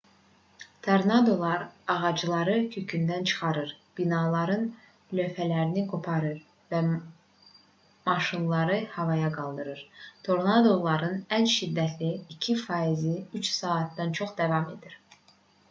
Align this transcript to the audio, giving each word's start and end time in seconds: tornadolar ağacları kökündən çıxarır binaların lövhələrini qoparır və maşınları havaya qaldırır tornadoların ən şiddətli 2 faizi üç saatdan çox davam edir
tornadolar 0.85 1.63
ağacları 1.97 2.53
kökündən 2.75 3.27
çıxarır 3.31 3.73
binaların 3.99 4.63
lövhələrini 5.19 5.83
qoparır 5.91 6.39
və 6.73 6.79
maşınları 6.89 8.77
havaya 8.95 9.29
qaldırır 9.37 9.83
tornadoların 10.29 11.15
ən 11.39 11.47
şiddətli 11.59 12.09
2 12.37 12.57
faizi 12.63 13.13
üç 13.41 13.53
saatdan 13.59 14.17
çox 14.21 14.35
davam 14.41 14.73
edir 14.77 14.97